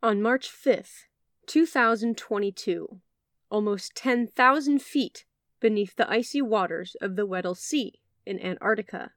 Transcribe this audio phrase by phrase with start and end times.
[0.00, 1.06] On March 5th,
[1.46, 3.00] 2022,
[3.50, 5.24] almost 10,000 feet
[5.58, 9.10] beneath the icy waters of the Weddell Sea in Antarctica,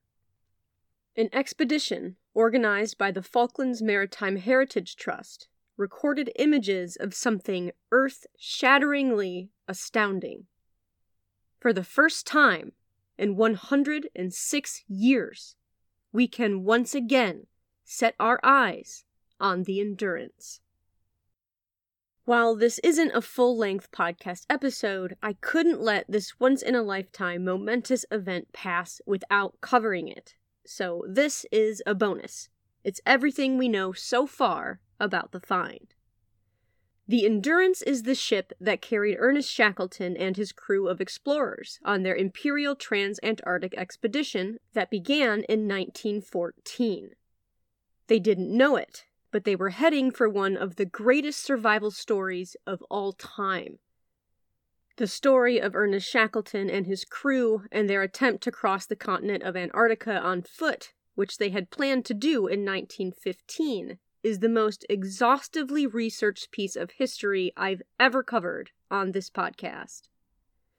[1.16, 9.50] an expedition organized by the Falklands Maritime Heritage Trust recorded images of something earth shatteringly
[9.68, 10.48] astounding.
[11.60, 12.72] For the first time
[13.20, 15.56] in 106 years,
[16.12, 17.46] we can once again
[17.84, 19.04] set our eyes
[19.40, 20.60] on the Endurance.
[22.26, 26.84] While this isn't a full length podcast episode, I couldn't let this once in a
[26.84, 30.36] lifetime momentous event pass without covering it.
[30.64, 32.50] So, this is a bonus.
[32.84, 35.96] It's everything we know so far about the find.
[37.08, 42.04] The Endurance is the ship that carried Ernest Shackleton and his crew of explorers on
[42.04, 47.16] their Imperial Trans-Antarctic expedition that began in 1914.
[48.06, 52.56] They didn't know it, but they were heading for one of the greatest survival stories
[52.68, 53.80] of all time.
[54.98, 59.42] The story of Ernest Shackleton and his crew and their attempt to cross the continent
[59.44, 64.86] of Antarctica on foot, which they had planned to do in 1915, is the most
[64.90, 70.10] exhaustively researched piece of history I've ever covered on this podcast.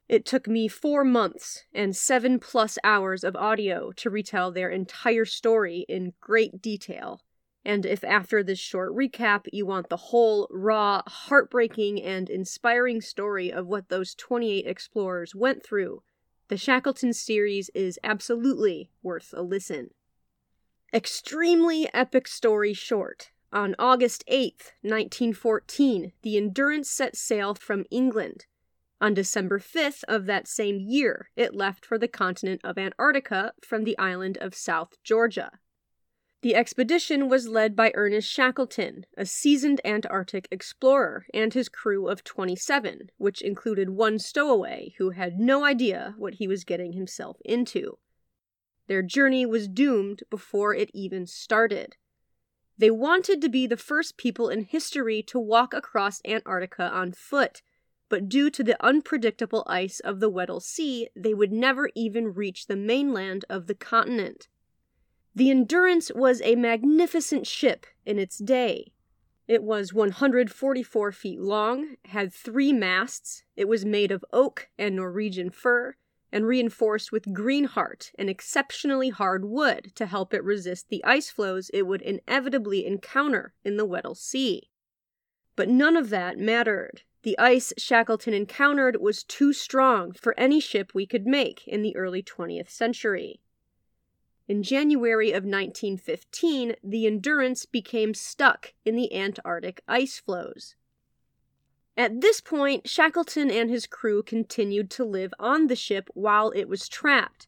[0.07, 5.25] It took me four months and seven plus hours of audio to retell their entire
[5.25, 7.21] story in great detail.
[7.65, 13.51] And if after this short recap you want the whole, raw, heartbreaking, and inspiring story
[13.51, 16.03] of what those 28 explorers went through,
[16.49, 19.91] the Shackleton series is absolutely worth a listen.
[20.93, 23.31] Extremely epic story short.
[23.51, 28.45] On August 8th, 1914, the Endurance set sail from England.
[28.99, 33.83] On December 5th of that same year, it left for the continent of Antarctica from
[33.83, 35.51] the island of South Georgia.
[36.43, 42.25] The expedition was led by Ernest Shackleton, a seasoned Antarctic explorer, and his crew of
[42.25, 47.97] 27, which included one stowaway who had no idea what he was getting himself into.
[48.87, 51.95] Their journey was doomed before it even started.
[52.77, 57.61] They wanted to be the first people in history to walk across Antarctica on foot,
[58.09, 62.67] but due to the unpredictable ice of the Weddell Sea, they would never even reach
[62.67, 64.49] the mainland of the continent.
[65.35, 68.93] The Endurance was a magnificent ship in its day.
[69.47, 75.49] It was 144 feet long, had three masts, it was made of oak and Norwegian
[75.49, 75.95] fir,
[76.31, 81.71] and reinforced with greenheart, an exceptionally hard wood, to help it resist the ice floes
[81.73, 84.69] it would inevitably encounter in the Weddell Sea.
[85.55, 87.01] But none of that mattered.
[87.23, 91.95] The ice Shackleton encountered was too strong for any ship we could make in the
[91.95, 93.41] early 20th century.
[94.45, 100.75] In January of 1915, the Endurance became stuck in the Antarctic ice floes.
[101.95, 106.67] At this point, Shackleton and his crew continued to live on the ship while it
[106.67, 107.47] was trapped,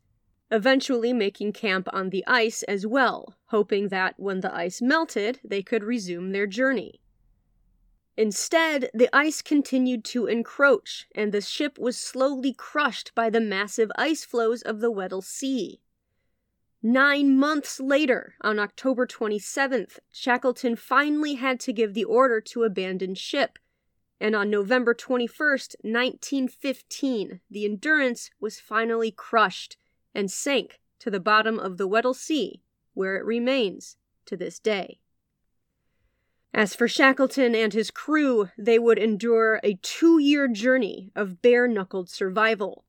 [0.49, 5.61] eventually making camp on the ice as well, hoping that when the ice melted, they
[5.61, 7.01] could resume their journey.
[8.15, 13.91] Instead, the ice continued to encroach, and the ship was slowly crushed by the massive
[13.97, 15.81] ice floes of the Weddell Sea.
[16.87, 23.15] Nine months later, on October 27th, Shackleton finally had to give the order to abandon
[23.15, 23.57] ship.
[24.21, 29.77] And on November 21st, 1915, the Endurance was finally crushed
[30.13, 32.61] and sank to the bottom of the Weddell Sea,
[32.93, 33.97] where it remains
[34.27, 34.99] to this day.
[36.53, 41.67] As for Shackleton and his crew, they would endure a two year journey of bare
[41.67, 42.84] knuckled survival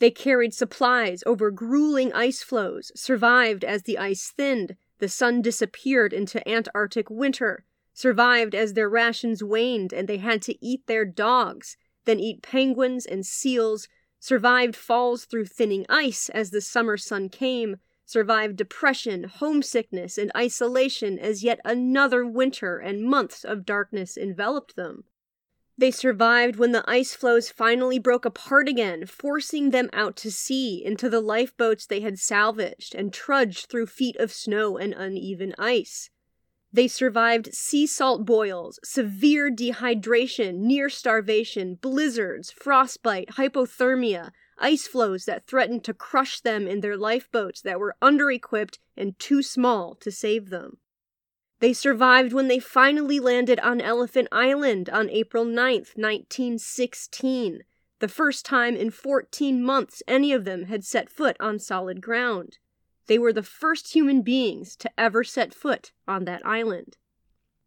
[0.00, 6.12] they carried supplies over grueling ice floes, survived as the ice thinned, the sun disappeared
[6.12, 11.76] into Antarctic winter, survived as their rations waned and they had to eat their dogs,
[12.06, 13.88] then eat penguins and seals,
[14.18, 21.18] survived falls through thinning ice as the summer sun came, survived depression, homesickness, and isolation
[21.18, 25.04] as yet another winter and months of darkness enveloped them.
[25.80, 30.84] They survived when the ice floes finally broke apart again, forcing them out to sea
[30.84, 36.10] into the lifeboats they had salvaged and trudged through feet of snow and uneven ice.
[36.70, 45.46] They survived sea salt boils, severe dehydration, near starvation, blizzards, frostbite, hypothermia, ice floes that
[45.46, 50.12] threatened to crush them in their lifeboats that were under equipped and too small to
[50.12, 50.76] save them.
[51.60, 57.64] They survived when they finally landed on Elephant Island on April 9th, 1916,
[57.98, 62.56] the first time in 14 months any of them had set foot on solid ground.
[63.08, 66.96] They were the first human beings to ever set foot on that island.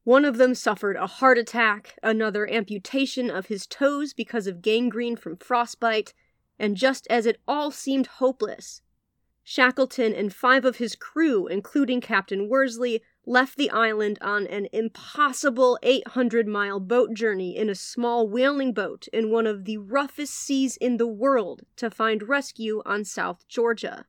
[0.03, 5.17] One of them suffered a heart attack, another amputation of his toes because of gangrene
[5.17, 6.13] from frostbite,
[6.57, 8.81] and just as it all seemed hopeless,
[9.43, 15.79] Shackleton and five of his crew, including Captain Worsley, left the island on an impossible
[15.81, 20.77] 800 mile boat journey in a small whaling boat in one of the roughest seas
[20.77, 24.05] in the world to find rescue on South Georgia.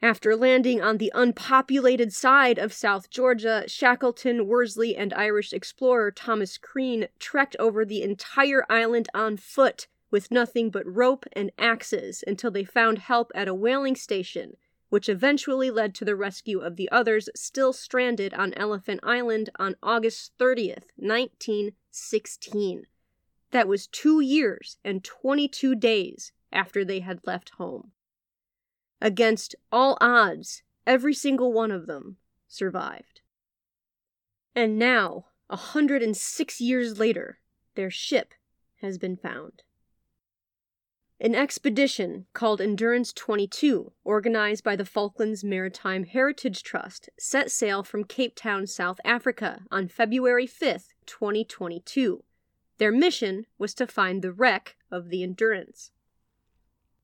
[0.00, 6.56] After landing on the unpopulated side of South Georgia, Shackleton, Worsley, and Irish explorer Thomas
[6.56, 12.52] Crean trekked over the entire island on foot with nothing but rope and axes until
[12.52, 14.56] they found help at a whaling station,
[14.88, 19.76] which eventually led to the rescue of the others still stranded on Elephant Island on
[19.82, 22.86] August 30th, 1916.
[23.50, 27.92] That was two years and 22 days after they had left home.
[29.00, 32.16] Against all odds, every single one of them
[32.48, 33.20] survived.
[34.54, 37.38] And now, a hundred and six years later,
[37.74, 38.34] their ship
[38.80, 39.62] has been found.
[41.20, 48.04] An expedition called Endurance 22, organized by the Falklands Maritime Heritage Trust, set sail from
[48.04, 52.22] Cape Town, South Africa on February 5, 2022.
[52.78, 55.90] Their mission was to find the wreck of the Endurance.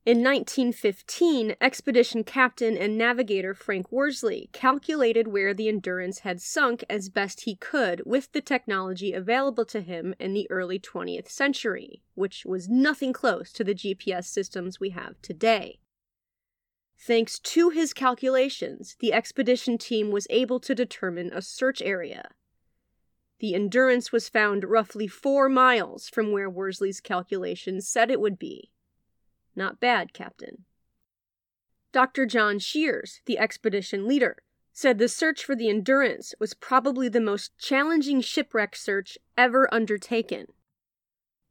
[0.06, 7.08] In 1915, expedition captain and navigator Frank Worsley calculated where the Endurance had sunk as
[7.08, 12.44] best he could with the technology available to him in the early 20th century, which
[12.44, 15.78] was nothing close to the GPS systems we have today.
[16.98, 22.28] Thanks to his calculations, the expedition team was able to determine a search area.
[23.38, 28.70] The Endurance was found roughly four miles from where Worsley's calculations said it would be,
[29.56, 30.64] not bad, Captain.
[31.92, 32.26] Dr.
[32.26, 34.42] John Shears, the expedition leader,
[34.72, 40.48] said the search for the Endurance was probably the most challenging shipwreck search ever undertaken.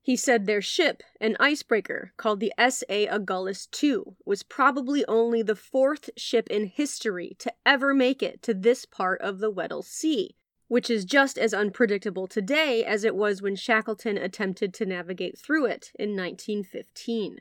[0.02, 3.08] He said their ship, an icebreaker called the S.A.
[3.08, 8.54] Agulhas II, was probably only the fourth ship in history to ever make it to
[8.54, 10.36] this part of the Weddell Sea,
[10.68, 15.68] which is just as unpredictable today as it was when Shackleton attempted to navigate through
[15.68, 17.40] it in 1915.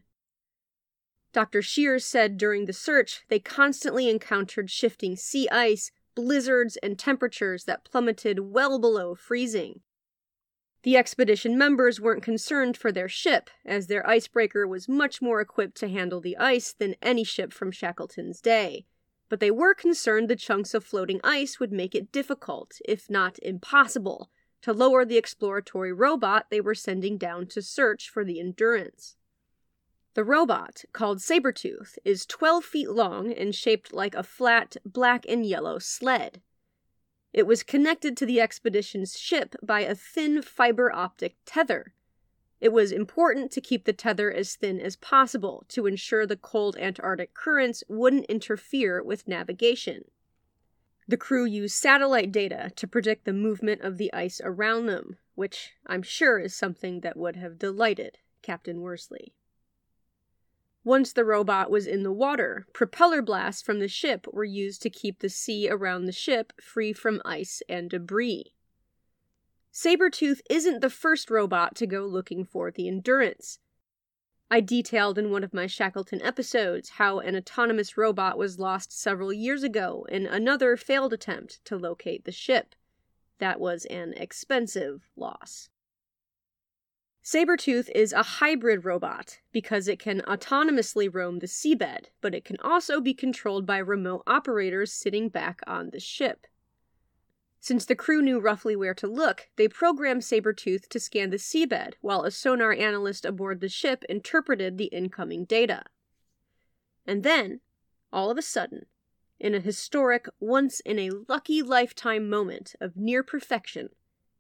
[1.32, 1.62] Dr.
[1.62, 7.84] Shears said during the search they constantly encountered shifting sea ice, blizzards, and temperatures that
[7.84, 9.81] plummeted well below freezing.
[10.82, 15.76] The expedition members weren't concerned for their ship, as their icebreaker was much more equipped
[15.76, 18.84] to handle the ice than any ship from Shackleton's day.
[19.29, 23.38] But they were concerned the chunks of floating ice would make it difficult, if not
[23.38, 24.29] impossible,
[24.62, 29.17] to lower the exploratory robot they were sending down to search for the Endurance.
[30.14, 35.47] The robot, called Sabretooth, is 12 feet long and shaped like a flat, black and
[35.47, 36.43] yellow sled.
[37.32, 41.94] It was connected to the expedition's ship by a thin fiber optic tether.
[42.61, 46.76] It was important to keep the tether as thin as possible to ensure the cold
[46.76, 50.05] Antarctic currents wouldn't interfere with navigation.
[51.08, 55.73] The crew used satellite data to predict the movement of the ice around them, which
[55.87, 59.32] I'm sure is something that would have delighted Captain Worsley.
[60.84, 64.90] Once the robot was in the water, propeller blasts from the ship were used to
[64.90, 68.53] keep the sea around the ship free from ice and debris.
[69.72, 73.58] Sabretooth isn't the first robot to go looking for the Endurance.
[74.51, 79.32] I detailed in one of my Shackleton episodes how an autonomous robot was lost several
[79.32, 82.74] years ago in another failed attempt to locate the ship.
[83.39, 85.70] That was an expensive loss.
[87.24, 92.56] Sabretooth is a hybrid robot because it can autonomously roam the seabed, but it can
[92.60, 96.48] also be controlled by remote operators sitting back on the ship.
[97.60, 101.94] Since the crew knew roughly where to look, they programmed Sabretooth to scan the seabed
[102.00, 105.84] while a sonar analyst aboard the ship interpreted the incoming data.
[107.06, 107.60] And then,
[108.12, 108.86] all of a sudden,
[109.38, 113.91] in a historic, once in a lucky lifetime moment of near perfection,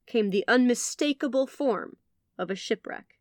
[0.04, 1.96] came the unmistakable form
[2.38, 3.18] of a shipwreck.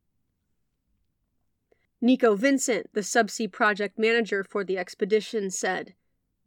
[2.01, 5.93] Nico Vincent, the subsea project manager for the expedition, said,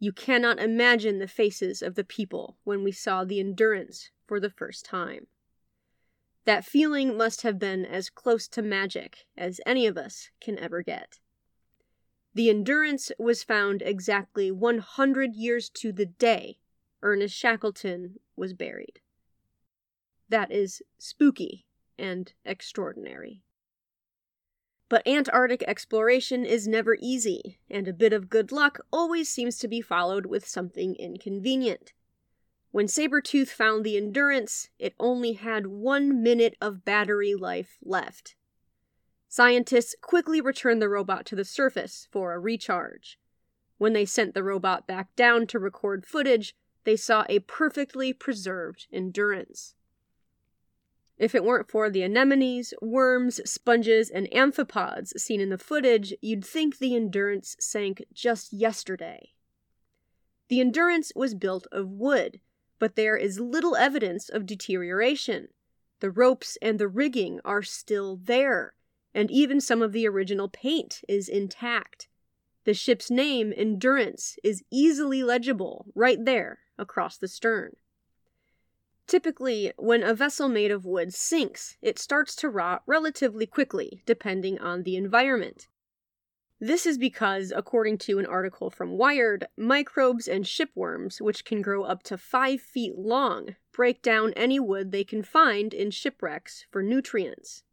[0.00, 4.50] You cannot imagine the faces of the people when we saw the Endurance for the
[4.50, 5.28] first time.
[6.44, 10.82] That feeling must have been as close to magic as any of us can ever
[10.82, 11.20] get.
[12.34, 16.58] The Endurance was found exactly 100 years to the day
[17.00, 19.00] Ernest Shackleton was buried.
[20.30, 21.64] That is spooky
[21.98, 23.42] and extraordinary.
[24.88, 29.68] But Antarctic exploration is never easy, and a bit of good luck always seems to
[29.68, 31.92] be followed with something inconvenient.
[32.70, 38.36] When Sabretooth found the Endurance, it only had one minute of battery life left.
[39.28, 43.18] Scientists quickly returned the robot to the surface for a recharge.
[43.78, 48.86] When they sent the robot back down to record footage, they saw a perfectly preserved
[48.92, 49.74] Endurance.
[51.16, 56.44] If it weren't for the anemones, worms, sponges, and amphipods seen in the footage, you'd
[56.44, 59.30] think the Endurance sank just yesterday.
[60.48, 62.40] The Endurance was built of wood,
[62.78, 65.48] but there is little evidence of deterioration.
[66.00, 68.74] The ropes and the rigging are still there,
[69.14, 72.08] and even some of the original paint is intact.
[72.64, 77.76] The ship's name, Endurance, is easily legible right there across the stern.
[79.06, 84.58] Typically, when a vessel made of wood sinks, it starts to rot relatively quickly, depending
[84.58, 85.68] on the environment.
[86.58, 91.82] This is because, according to an article from Wired, microbes and shipworms, which can grow
[91.82, 96.82] up to five feet long, break down any wood they can find in shipwrecks for
[96.82, 97.64] nutrients.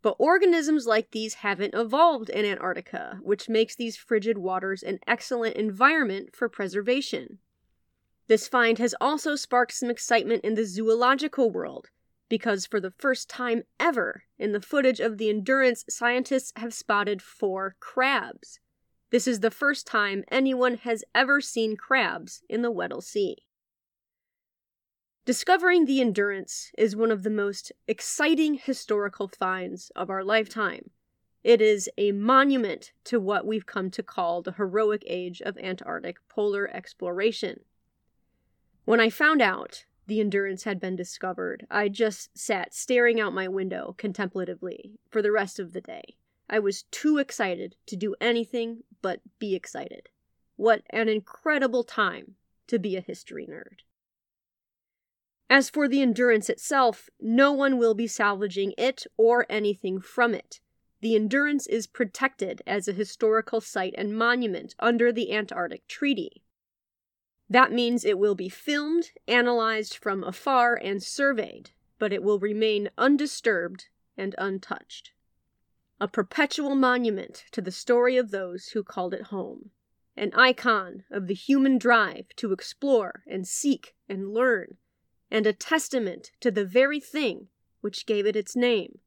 [0.00, 5.56] But organisms like these haven't evolved in Antarctica, which makes these frigid waters an excellent
[5.56, 7.40] environment for preservation.
[8.28, 11.90] This find has also sparked some excitement in the zoological world,
[12.28, 17.22] because for the first time ever in the footage of the Endurance, scientists have spotted
[17.22, 18.58] four crabs.
[19.10, 23.36] This is the first time anyone has ever seen crabs in the Weddell Sea.
[25.24, 30.90] Discovering the Endurance is one of the most exciting historical finds of our lifetime.
[31.44, 36.16] It is a monument to what we've come to call the heroic age of Antarctic
[36.28, 37.60] polar exploration.
[38.86, 43.48] When I found out the Endurance had been discovered, I just sat staring out my
[43.48, 46.14] window contemplatively for the rest of the day.
[46.48, 50.08] I was too excited to do anything but be excited.
[50.54, 52.36] What an incredible time
[52.68, 53.80] to be a history nerd.
[55.50, 60.60] As for the Endurance itself, no one will be salvaging it or anything from it.
[61.00, 66.44] The Endurance is protected as a historical site and monument under the Antarctic Treaty.
[67.48, 72.90] That means it will be filmed, analyzed from afar, and surveyed, but it will remain
[72.98, 75.12] undisturbed and untouched.
[76.00, 79.70] A perpetual monument to the story of those who called it home,
[80.16, 84.76] an icon of the human drive to explore and seek and learn,
[85.30, 87.48] and a testament to the very thing
[87.80, 88.98] which gave it its name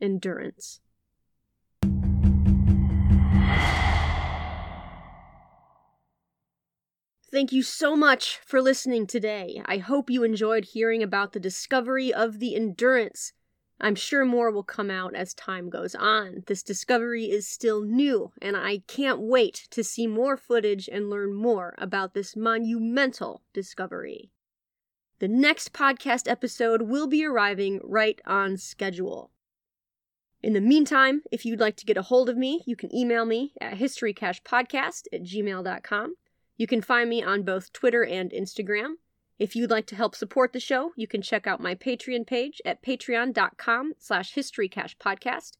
[0.00, 0.80] endurance.
[7.32, 9.62] Thank you so much for listening today.
[9.64, 13.34] I hope you enjoyed hearing about the discovery of the Endurance.
[13.80, 16.42] I'm sure more will come out as time goes on.
[16.48, 21.32] This discovery is still new, and I can't wait to see more footage and learn
[21.32, 24.32] more about this monumental discovery.
[25.20, 29.30] The next podcast episode will be arriving right on schedule.
[30.42, 33.24] In the meantime, if you'd like to get a hold of me, you can email
[33.24, 36.14] me at historycashpodcast at gmail.com.
[36.60, 38.96] You can find me on both Twitter and Instagram.
[39.38, 42.60] If you'd like to help support the show, you can check out my Patreon page
[42.66, 45.52] at patreon.com slash historycashpodcast.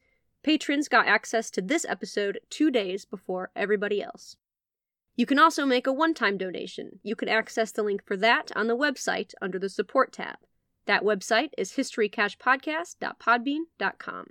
[0.42, 4.37] Patrons got access to this episode two days before everybody else.
[5.16, 7.00] You can also make a one-time donation.
[7.02, 10.37] You can access the link for that on the website under the support tab.
[10.85, 14.26] That website is historycashpodcast.podbean.com.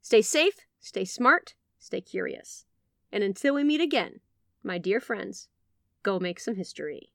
[0.00, 2.64] Stay safe, stay smart, stay curious.
[3.12, 4.20] And until we meet again,
[4.62, 5.48] my dear friends,
[6.02, 7.11] go make some history.